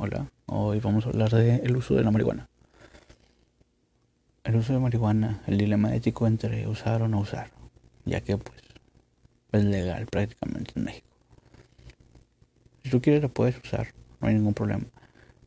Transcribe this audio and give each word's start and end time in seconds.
Hola, 0.00 0.30
hoy 0.46 0.78
vamos 0.78 1.06
a 1.06 1.08
hablar 1.08 1.32
de 1.32 1.56
el 1.56 1.76
uso 1.76 1.96
de 1.96 2.04
la 2.04 2.12
marihuana. 2.12 2.48
El 4.44 4.54
uso 4.54 4.72
de 4.72 4.78
marihuana, 4.78 5.42
el 5.48 5.58
dilema 5.58 5.92
ético 5.92 6.28
entre 6.28 6.68
usar 6.68 7.02
o 7.02 7.08
no 7.08 7.18
usar, 7.18 7.50
ya 8.04 8.20
que 8.20 8.36
pues 8.36 8.62
es 9.50 9.64
legal 9.64 10.06
prácticamente 10.06 10.74
en 10.76 10.84
México. 10.84 11.08
Si 12.84 12.90
tú 12.90 13.02
quieres 13.02 13.22
la 13.22 13.28
puedes 13.28 13.58
usar, 13.58 13.88
no 14.20 14.28
hay 14.28 14.34
ningún 14.34 14.54
problema. 14.54 14.84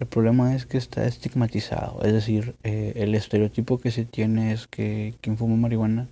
El 0.00 0.06
problema 0.06 0.54
es 0.54 0.64
que 0.64 0.78
está 0.78 1.04
estigmatizado, 1.04 2.00
es 2.02 2.14
decir, 2.14 2.56
eh, 2.62 2.94
el 2.96 3.14
estereotipo 3.14 3.76
que 3.76 3.90
se 3.90 4.06
tiene 4.06 4.52
es 4.52 4.66
que 4.66 5.14
quien 5.20 5.36
fuma 5.36 5.56
marihuana 5.56 6.08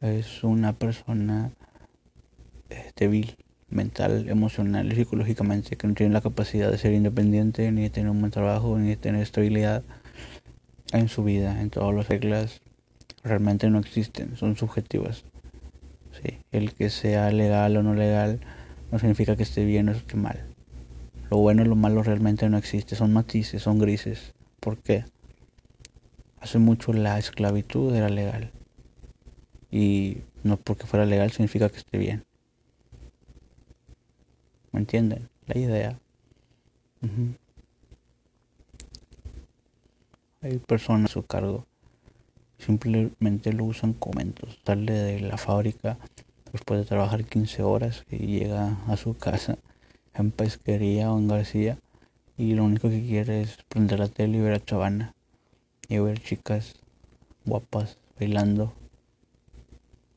es 0.00 0.44
una 0.44 0.72
persona 0.74 1.50
eh, 2.68 2.92
débil 2.94 3.36
mental, 3.70 4.28
emocional 4.28 4.92
y 4.92 4.96
psicológicamente, 4.96 5.76
que 5.76 5.86
no 5.86 5.94
tiene 5.94 6.12
la 6.12 6.20
capacidad 6.20 6.70
de 6.70 6.78
ser 6.78 6.92
independiente, 6.92 7.70
ni 7.72 7.82
de 7.82 7.90
tener 7.90 8.10
un 8.10 8.20
buen 8.20 8.32
trabajo, 8.32 8.78
ni 8.78 8.88
de 8.88 8.96
tener 8.96 9.22
estabilidad 9.22 9.82
en 10.92 11.08
su 11.08 11.22
vida, 11.24 11.60
en 11.60 11.70
todas 11.70 11.94
las 11.94 12.08
reglas, 12.08 12.60
realmente 13.22 13.70
no 13.70 13.78
existen, 13.78 14.36
son 14.36 14.56
subjetivas. 14.56 15.24
Sí, 16.22 16.38
el 16.50 16.74
que 16.74 16.90
sea 16.90 17.30
legal 17.30 17.76
o 17.76 17.82
no 17.82 17.94
legal 17.94 18.40
no 18.90 18.98
significa 18.98 19.36
que 19.36 19.44
esté 19.44 19.64
bien 19.64 19.88
o 19.88 19.92
esté 19.92 20.16
mal. 20.16 20.44
Lo 21.30 21.38
bueno 21.38 21.62
y 21.62 21.66
lo 21.66 21.76
malo 21.76 22.02
realmente 22.02 22.48
no 22.48 22.58
existe, 22.58 22.96
son 22.96 23.12
matices, 23.12 23.62
son 23.62 23.78
grises. 23.78 24.34
¿Por 24.58 24.78
qué? 24.78 25.04
Hace 26.40 26.58
mucho 26.58 26.92
la 26.92 27.18
esclavitud 27.18 27.94
era 27.94 28.08
legal. 28.08 28.50
Y 29.70 30.18
no 30.42 30.56
porque 30.56 30.86
fuera 30.86 31.06
legal 31.06 31.30
significa 31.30 31.68
que 31.68 31.76
esté 31.76 31.98
bien. 31.98 32.24
¿Me 34.72 34.80
entienden? 34.80 35.28
La 35.46 35.58
idea. 35.58 35.98
Hay 40.42 40.58
personas 40.58 41.10
a 41.10 41.14
su 41.14 41.24
cargo. 41.24 41.66
Simplemente 42.58 43.52
lo 43.52 43.64
usan 43.64 43.94
como 43.94 44.14
momentos. 44.14 44.58
Sale 44.64 44.92
de 44.92 45.20
la 45.20 45.36
fábrica 45.36 45.98
después 46.52 46.80
de 46.80 46.86
trabajar 46.86 47.24
15 47.24 47.62
horas 47.62 48.04
y 48.10 48.38
llega 48.38 48.76
a 48.86 48.96
su 48.96 49.16
casa 49.16 49.58
en 50.14 50.30
pesquería 50.30 51.12
o 51.12 51.18
en 51.18 51.28
García 51.28 51.78
y 52.36 52.54
lo 52.54 52.64
único 52.64 52.88
que 52.88 53.02
quiere 53.02 53.42
es 53.42 53.58
prender 53.68 53.98
la 53.98 54.08
tele 54.08 54.38
y 54.38 54.40
ver 54.40 54.54
a 54.54 54.64
Chavana 54.64 55.14
y 55.88 55.98
ver 55.98 56.20
chicas 56.20 56.74
guapas 57.44 57.98
bailando. 58.18 58.74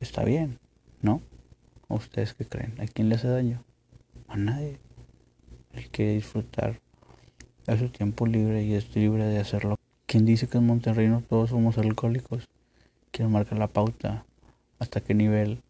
Está 0.00 0.24
bien, 0.24 0.58
¿no? 1.02 1.22
¿Ustedes 1.88 2.34
qué 2.34 2.44
creen? 2.44 2.74
¿A 2.80 2.86
quién 2.86 3.08
le 3.08 3.16
hace 3.16 3.28
daño? 3.28 3.64
A 4.28 4.36
nadie. 4.36 4.78
Él 5.72 5.88
quiere 5.90 6.14
disfrutar 6.14 6.80
de 7.66 7.78
su 7.78 7.88
tiempo 7.88 8.26
libre 8.26 8.62
y 8.62 8.74
es 8.74 8.94
libre 8.94 9.24
de 9.24 9.38
hacerlo. 9.38 9.78
¿Quién 10.06 10.24
dice 10.24 10.48
que 10.48 10.58
en 10.58 10.66
Monterrey 10.66 11.08
no 11.08 11.20
todos 11.20 11.50
somos 11.50 11.76
alcohólicos? 11.78 12.48
Quiero 13.10 13.30
marcar 13.30 13.58
la 13.58 13.66
pauta. 13.66 14.24
¿Hasta 14.78 15.00
qué 15.00 15.12
nivel 15.14 15.60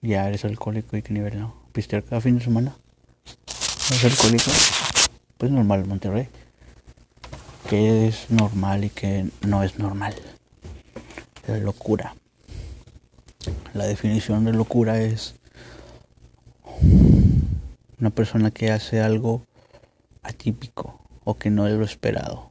ya 0.00 0.26
eres 0.28 0.44
alcohólico 0.44 0.96
y 0.96 1.02
qué 1.02 1.12
nivel 1.12 1.38
no? 1.38 1.54
¿Pistear 1.72 2.02
cada 2.02 2.20
fin 2.20 2.38
de 2.38 2.44
semana? 2.44 2.76
¿Es 3.90 4.04
alcohólico? 4.04 4.50
Pues 5.36 5.52
normal 5.52 5.86
Monterrey. 5.86 6.28
¿Qué 7.68 8.08
es 8.08 8.30
normal 8.30 8.84
y 8.84 8.90
qué 8.90 9.28
no 9.46 9.62
es 9.62 9.78
normal? 9.78 10.14
La 11.46 11.58
locura. 11.58 12.14
La 13.74 13.84
definición 13.84 14.44
de 14.44 14.52
locura 14.52 15.00
es 15.00 15.36
una 18.00 18.10
persona 18.10 18.50
que 18.50 18.70
hace 18.70 19.00
algo 19.00 19.42
atípico 20.22 21.00
o 21.24 21.34
que 21.36 21.50
no 21.50 21.66
es 21.66 21.74
lo 21.74 21.84
esperado 21.84 22.48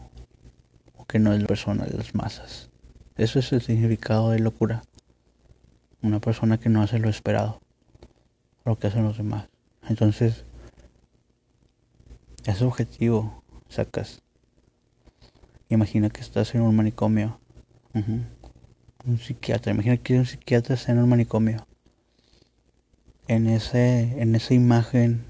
o 0.97 1.05
que 1.05 1.19
no 1.19 1.33
es 1.33 1.41
la 1.41 1.47
persona 1.47 1.85
de 1.85 1.97
las 1.97 2.15
masas. 2.15 2.69
Eso 3.15 3.39
es 3.39 3.51
el 3.51 3.61
significado 3.61 4.31
de 4.31 4.39
locura. 4.39 4.83
Una 6.01 6.19
persona 6.19 6.59
que 6.59 6.69
no 6.69 6.81
hace 6.81 6.99
lo 6.99 7.09
esperado, 7.09 7.59
lo 8.65 8.77
que 8.77 8.87
hacen 8.87 9.03
los 9.03 9.17
demás. 9.17 9.47
Entonces, 9.89 10.43
es 12.45 12.61
objetivo, 12.61 13.43
sacas. 13.69 14.21
Imagina 15.69 16.09
que 16.09 16.21
estás 16.21 16.53
en 16.55 16.61
un 16.61 16.75
manicomio. 16.75 17.39
Un 17.93 19.19
psiquiatra. 19.19 19.71
Imagina 19.71 19.97
que 19.97 20.19
un 20.19 20.25
psiquiatra 20.25 20.75
está 20.75 20.91
en 20.91 20.99
un 20.99 21.09
manicomio. 21.09 21.65
En 23.27 23.47
ese, 23.47 24.21
en 24.21 24.35
esa 24.35 24.53
imagen 24.53 25.25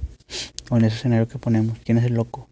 o 0.69 0.78
en 0.78 0.85
ese 0.85 0.97
escenario 0.97 1.28
que 1.28 1.40
ponemos, 1.40 1.80
¿quién 1.84 1.97
es 1.97 2.06
el 2.06 2.13
loco? 2.13 2.47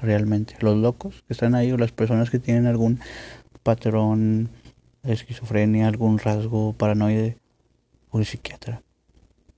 Realmente, 0.00 0.56
los 0.60 0.76
locos 0.76 1.24
que 1.26 1.32
están 1.32 1.54
ahí 1.54 1.72
o 1.72 1.76
las 1.76 1.92
personas 1.92 2.30
que 2.30 2.38
tienen 2.38 2.66
algún 2.66 3.00
patrón 3.62 4.48
de 5.02 5.12
esquizofrenia, 5.12 5.88
algún 5.88 6.18
rasgo 6.18 6.72
paranoide, 6.72 7.36
un 8.10 8.24
psiquiatra. 8.24 8.82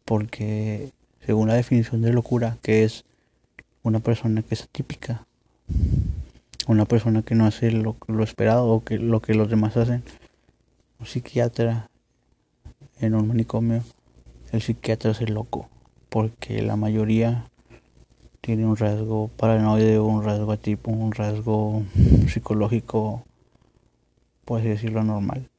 Porque 0.05 0.93
según 1.25 1.49
la 1.49 1.55
definición 1.55 2.03
de 2.03 2.13
locura, 2.13 2.57
que 2.63 2.85
es 2.85 3.05
una 3.83 4.01
persona 4.01 4.43
que 4.43 4.55
es 4.55 4.63
atípica, 4.63 5.27
una 6.67 6.87
persona 6.87 7.23
que 7.23 7.35
no 7.35 7.47
hace 7.47 7.71
lo, 7.71 7.97
lo 8.07 8.25
esperado 8.25 8.67
o 8.69 8.85
que 8.85 8.99
lo 8.99 9.21
que 9.21 9.35
los 9.35 9.49
demás 9.49 9.77
hacen, 9.77 10.03
un 10.99 11.07
psiquiatra 11.07 11.91
en 13.01 13.15
un 13.15 13.29
manicomio, 13.29 13.83
el 14.53 14.63
psiquiatra 14.63 15.11
es 15.11 15.21
el 15.21 15.35
loco 15.35 15.69
porque 16.09 16.63
la 16.63 16.77
mayoría 16.77 17.51
tiene 18.41 18.67
un 18.67 18.77
rasgo 18.77 19.29
paranoide, 19.37 20.01
un 20.01 20.25
rasgo 20.25 20.57
tipo, 20.57 20.91
un 20.91 21.13
rasgo 21.13 21.83
psicológico, 22.29 23.25
por 24.45 24.61
así 24.61 24.69
decirlo, 24.69 25.05
normal. 25.05 25.51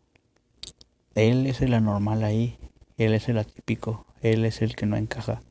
Él 1.15 1.45
es 1.45 1.61
el 1.61 1.73
anormal 1.73 2.23
ahí, 2.23 2.57
él 2.97 3.13
es 3.13 3.29
el 3.29 3.37
atípico, 3.37 4.05
él 4.21 4.45
es 4.45 4.61
el 4.61 4.75
que 4.75 4.85
no 4.85 4.97
encaja, 4.97 5.41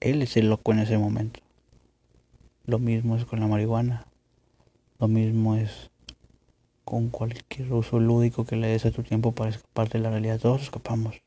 él 0.00 0.22
es 0.22 0.36
el 0.36 0.48
loco 0.48 0.72
en 0.72 0.80
ese 0.80 0.98
momento. 0.98 1.40
Lo 2.66 2.78
mismo 2.78 3.16
es 3.16 3.24
con 3.24 3.40
la 3.40 3.46
marihuana, 3.46 4.06
lo 5.00 5.08
mismo 5.08 5.56
es 5.56 5.90
con 6.84 7.08
cualquier 7.08 7.72
uso 7.72 7.98
lúdico 7.98 8.44
que 8.44 8.56
le 8.56 8.68
des 8.68 8.86
a 8.86 8.90
tu 8.90 9.02
tiempo 9.02 9.32
para 9.32 9.50
escapar 9.50 9.88
de 9.88 9.98
la 9.98 10.10
realidad. 10.10 10.38
Todos 10.38 10.62
escapamos. 10.62 11.20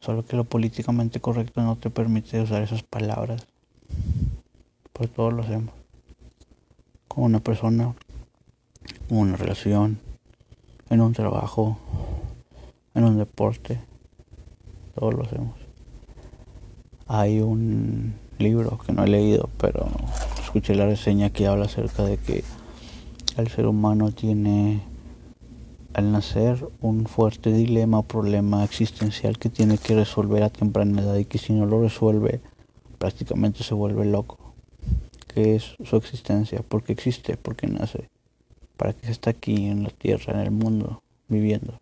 Solo 0.00 0.24
que 0.24 0.34
lo 0.34 0.44
políticamente 0.44 1.20
correcto 1.20 1.60
no 1.60 1.76
te 1.76 1.90
permite 1.90 2.40
usar 2.40 2.62
esas 2.62 2.82
palabras. 2.82 3.46
Pues 4.94 5.12
todos 5.12 5.34
lo 5.34 5.42
hacemos. 5.42 5.74
Con 7.06 7.24
una 7.24 7.40
persona, 7.40 7.94
con 9.08 9.18
una 9.18 9.36
relación, 9.36 9.98
en 10.88 11.02
un 11.02 11.12
trabajo, 11.12 11.78
en 12.94 13.04
un 13.04 13.18
deporte. 13.18 13.78
Todos 14.94 15.12
lo 15.12 15.24
hacemos. 15.24 15.54
Hay 17.06 17.40
un 17.40 18.14
libro 18.38 18.78
que 18.78 18.92
no 18.92 19.04
he 19.04 19.08
leído, 19.08 19.50
pero 19.58 19.86
escuché 20.42 20.74
la 20.74 20.86
reseña 20.86 21.28
que 21.28 21.46
habla 21.46 21.66
acerca 21.66 22.04
de 22.04 22.16
que 22.16 22.42
el 23.36 23.48
ser 23.48 23.66
humano 23.66 24.12
tiene 24.12 24.80
al 25.94 26.12
nacer 26.12 26.68
un 26.80 27.06
fuerte 27.06 27.52
dilema 27.52 27.98
o 27.98 28.02
problema 28.02 28.64
existencial 28.64 29.38
que 29.38 29.48
tiene 29.48 29.78
que 29.78 29.94
resolver 29.94 30.42
a 30.42 30.50
temprana 30.50 31.02
edad 31.02 31.16
y 31.16 31.24
que 31.24 31.38
si 31.38 31.52
no 31.52 31.66
lo 31.66 31.82
resuelve 31.82 32.40
prácticamente 32.98 33.64
se 33.64 33.74
vuelve 33.74 34.04
loco. 34.04 34.54
¿Qué 35.34 35.56
es 35.56 35.76
su 35.84 35.96
existencia? 35.96 36.60
¿Por 36.62 36.82
qué 36.82 36.92
existe? 36.92 37.36
¿Por 37.36 37.56
qué 37.56 37.66
nace? 37.66 38.10
¿Para 38.76 38.92
qué 38.92 39.10
está 39.10 39.30
aquí 39.30 39.66
en 39.66 39.84
la 39.84 39.90
tierra, 39.90 40.34
en 40.34 40.40
el 40.40 40.50
mundo, 40.50 41.02
viviendo? 41.28 41.80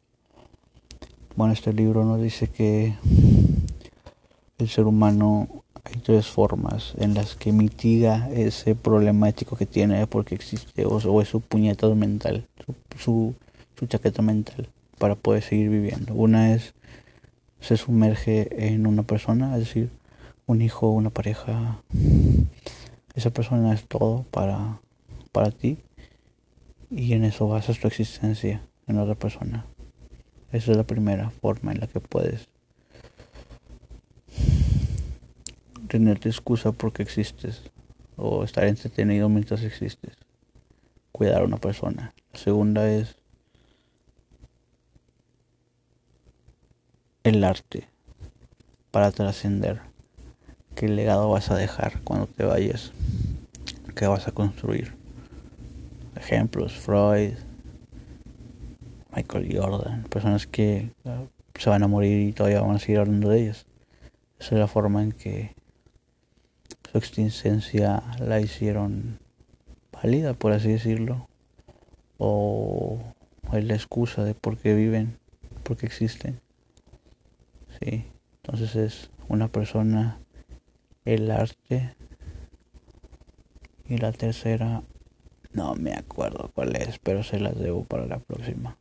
Bueno, 1.35 1.53
este 1.53 1.73
libro 1.73 2.05
nos 2.05 2.21
dice 2.21 2.49
que 2.49 2.95
el 4.59 4.69
ser 4.69 4.87
humano 4.87 5.65
hay 5.85 6.01
tres 6.01 6.27
formas 6.27 6.95
en 6.99 7.15
las 7.15 7.37
que 7.37 7.53
mitiga 7.53 8.29
ese 8.31 8.75
problema 8.75 9.29
ético 9.29 9.57
que 9.57 9.67
tiene 9.67 10.07
porque 10.07 10.35
existe 10.35 10.85
o, 10.85 11.23
es 11.23 11.29
su 11.29 11.41
puñetado 11.41 11.95
mental, 11.95 12.47
su 12.65 12.75
su 12.99 13.35
chaqueta 13.87 14.23
mental 14.23 14.69
para 14.99 15.15
poder 15.15 15.43
seguir 15.43 15.71
viviendo. 15.71 16.15
Una 16.15 16.55
es 16.55 16.75
se 17.61 17.77
sumerge 17.77 18.67
en 18.73 18.87
una 18.87 19.03
persona, 19.03 19.55
es 19.55 19.61
decir, 19.61 19.91
un 20.47 20.63
hijo, 20.63 20.91
una 20.91 21.11
pareja. 21.11 21.83
Esa 23.15 23.31
persona 23.31 23.73
es 23.75 23.85
todo 23.85 24.25
para, 24.31 24.81
para 25.33 25.51
ti 25.51 25.79
y 26.91 27.13
en 27.13 27.25
eso 27.25 27.49
basas 27.49 27.79
tu 27.79 27.89
existencia 27.89 28.63
en 28.87 28.99
otra 28.99 29.15
persona. 29.15 29.67
Esa 30.53 30.71
es 30.71 30.77
la 30.77 30.85
primera 30.85 31.31
forma 31.31 31.73
en 31.73 31.81
la 31.81 31.87
que 31.87 32.01
puedes 32.01 32.49
tenerte 35.89 36.29
excusa 36.29 36.73
porque 36.73 37.03
existes 37.03 37.63
o 38.17 38.45
estar 38.45 38.65
entretenido 38.65 39.29
mientras 39.29 39.63
existes. 39.63 40.17
Cuidar 41.13 41.43
a 41.43 41.45
una 41.45 41.57
persona. 41.57 42.15
La 42.33 42.39
segunda 42.39 42.89
es 42.91 43.17
el 47.29 47.45
arte 47.45 47.89
para 48.91 49.13
trascender. 49.13 49.81
qué 50.75 50.89
legado 50.89 51.29
vas 51.29 51.51
a 51.51 51.57
dejar 51.57 52.01
cuando 52.03 52.27
te 52.27 52.45
vayas, 52.45 52.93
qué 53.95 54.07
vas 54.07 54.29
a 54.29 54.33
construir. 54.33 54.95
Ejemplos, 56.17 56.73
Freud, 56.75 57.35
Michael 59.15 59.49
Jordan, 59.57 60.05
personas 60.05 60.47
que 60.47 60.91
se 61.59 61.69
van 61.69 61.83
a 61.83 61.89
morir 61.89 62.29
y 62.29 62.33
todavía 62.33 62.61
van 62.61 62.77
a 62.77 62.79
seguir 62.79 63.01
hablando 63.01 63.29
de 63.29 63.43
ellas. 63.43 63.67
Esa 64.39 64.55
es 64.55 64.61
la 64.61 64.69
forma 64.69 65.03
en 65.03 65.13
que 65.13 65.55
su 66.91 66.99
existencia 66.99 68.03
la 68.21 68.41
hicieron 68.41 69.19
válida, 69.93 70.35
por 70.35 70.53
así 70.53 70.71
decirlo, 70.71 71.29
o 72.17 72.99
es 73.53 73.65
la 73.65 73.75
excusa 73.75 74.25
de 74.25 74.35
por 74.35 74.57
qué 74.57 74.75
viven, 74.75 75.19
por 75.65 75.77
qué 75.77 75.87
existen. 75.87 76.41
Sí, 77.81 78.05
entonces 78.37 78.77
es 78.77 79.11
una 79.29 79.49
persona, 79.49 80.19
el 81.05 81.31
arte, 81.31 81.95
y 83.89 83.97
la 83.97 84.13
tercera, 84.13 84.83
no 85.53 85.75
me 85.75 85.95
acuerdo 85.95 86.51
cuál 86.55 86.77
es, 86.77 86.99
pero 86.99 87.23
se 87.23 87.41
las 87.41 87.59
debo 87.59 87.85
para 87.85 88.07
la 88.07 88.19
próxima. 88.19 88.77